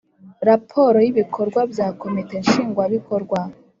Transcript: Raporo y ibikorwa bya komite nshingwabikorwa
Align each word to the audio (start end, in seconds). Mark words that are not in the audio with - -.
Raporo 0.49 0.97
y 1.05 1.07
ibikorwa 1.11 1.61
bya 1.71 1.87
komite 2.01 2.35
nshingwabikorwa 2.43 3.39